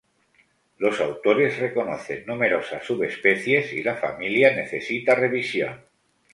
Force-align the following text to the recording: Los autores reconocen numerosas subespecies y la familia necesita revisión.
Los 0.79 0.99
autores 0.99 1.59
reconocen 1.59 2.25
numerosas 2.25 2.83
subespecies 2.83 3.71
y 3.73 3.83
la 3.83 3.93
familia 3.97 4.51
necesita 4.55 5.13
revisión. 5.13 5.79